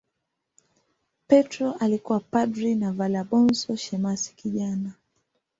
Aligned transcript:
Petro 1.27 1.71
alikuwa 1.73 2.19
padri 2.19 2.75
na 2.75 2.91
Valabonso 2.93 3.75
shemasi 3.75 4.33
kijana. 4.35 4.93